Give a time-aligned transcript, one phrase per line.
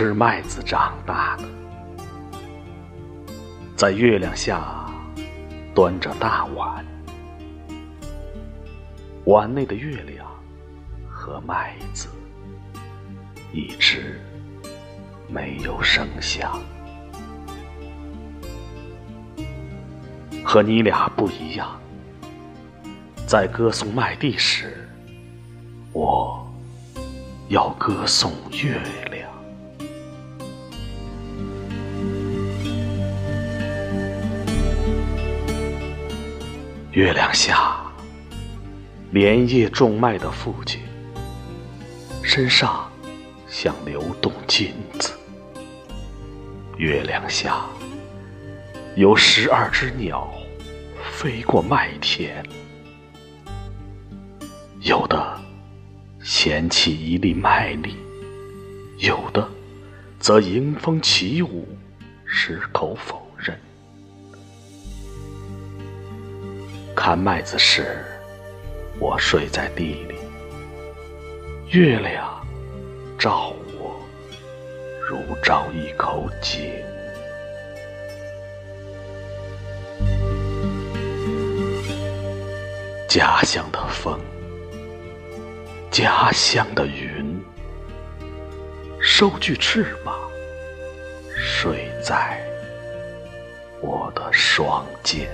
[0.00, 1.44] 吃麦子长大的，
[3.76, 4.90] 在月亮下
[5.74, 6.82] 端着大碗，
[9.26, 10.26] 碗内的月亮
[11.06, 12.08] 和麦子
[13.52, 14.18] 一直
[15.28, 16.58] 没有声响。
[20.42, 21.78] 和你俩不一样，
[23.26, 24.88] 在歌颂麦地时，
[25.92, 26.50] 我
[27.50, 29.09] 要歌颂月亮。
[36.92, 37.80] 月亮下，
[39.12, 40.80] 连夜种麦的父亲，
[42.20, 42.90] 身上
[43.46, 45.12] 像流动金子。
[46.78, 47.64] 月亮下。
[48.96, 50.28] 有十二只鸟
[51.12, 52.44] 飞过麦田，
[54.80, 55.40] 有的
[56.20, 57.94] 衔起一粒麦粒，
[58.98, 59.48] 有的
[60.18, 61.68] 则迎风起舞，
[62.26, 63.29] 矢口否
[67.02, 68.04] 看麦子时，
[68.98, 70.16] 我睡在地里，
[71.70, 72.46] 月亮
[73.18, 73.98] 照我，
[75.08, 76.70] 如照一口井。
[83.08, 84.20] 家乡的风，
[85.90, 87.42] 家乡的云，
[89.00, 90.14] 收据翅膀，
[91.34, 92.38] 睡在
[93.80, 95.30] 我的双肩。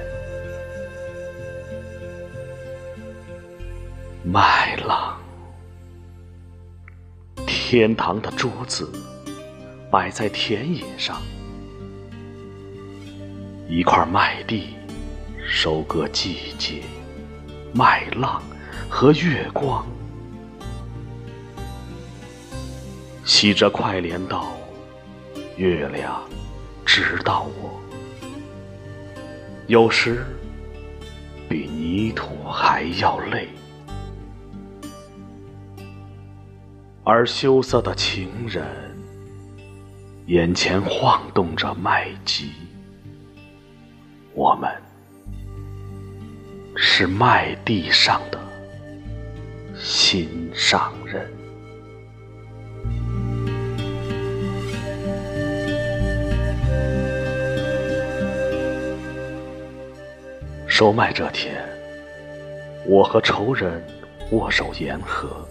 [4.28, 5.16] 麦浪，
[7.46, 8.90] 天堂的桌子
[9.88, 11.22] 摆在田野上，
[13.68, 14.74] 一块麦地，
[15.48, 16.82] 收割季节。
[17.72, 18.42] 麦浪
[18.90, 19.86] 和月光，
[23.24, 24.48] 洗着快镰刀，
[25.56, 26.20] 月亮
[26.84, 27.80] 直到我，
[29.68, 30.26] 有时
[31.48, 33.48] 比泥土还要累。
[37.08, 38.66] 而羞涩的情人，
[40.26, 42.46] 眼前晃动着麦秸，
[44.34, 44.68] 我们。
[46.74, 48.40] 是麦地上的
[49.76, 51.32] 心上人。
[60.66, 61.64] 收麦这天，
[62.84, 63.80] 我和仇人
[64.32, 65.48] 握手言和。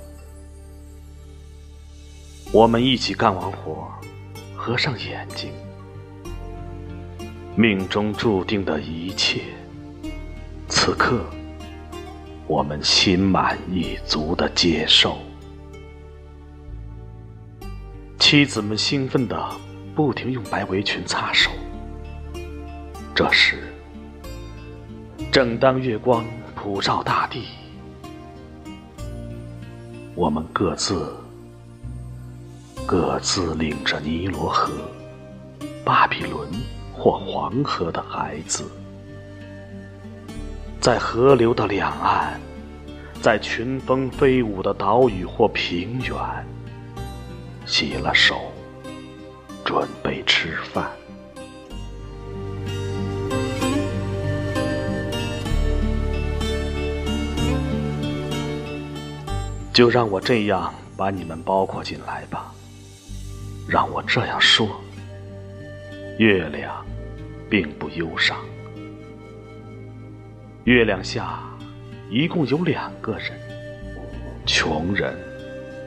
[2.56, 3.92] 我们一起干完活，
[4.56, 5.52] 合上眼睛，
[7.54, 9.42] 命中注定的一切。
[10.70, 11.20] 此刻，
[12.48, 15.18] 我们心满意足的接受。
[18.20, 19.52] 妻子们兴奋的
[19.94, 21.52] 不停用白围裙擦手。
[23.14, 23.64] 这时，
[25.30, 26.24] 正当月光
[26.56, 27.48] 普照大地，
[30.16, 31.14] 我们各自
[32.88, 34.72] 各自领着尼罗河、
[35.84, 36.48] 巴比伦
[36.94, 38.64] 或黄河的孩子。
[40.80, 42.40] 在河流的两岸，
[43.24, 46.16] 在群峰飞舞的岛屿或平原，
[47.66, 48.36] 洗了手，
[49.64, 50.88] 准备吃饭。
[59.74, 62.54] 就让我这样把你们包括进来吧。
[63.68, 64.80] 让我这样说：
[66.18, 66.86] 月亮
[67.50, 68.38] 并不忧伤。
[70.66, 71.44] 月亮下，
[72.10, 73.32] 一共有两个人：
[74.46, 75.18] 穷人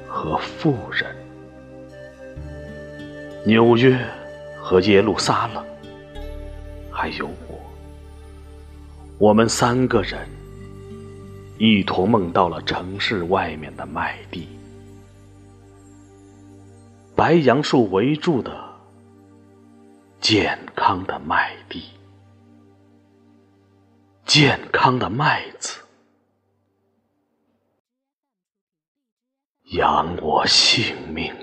[0.08, 1.14] 和富人。
[3.46, 3.96] 纽约
[4.60, 5.64] 和耶路撒冷，
[6.90, 7.60] 还有我。
[9.18, 10.28] 我们三个人
[11.58, 14.48] 一同梦到了城市外面的麦地，
[17.18, 18.78] 白杨树围住的
[20.20, 21.82] 健康的麦地。
[24.24, 25.80] 健康的麦子，
[29.72, 31.34] 养我性命。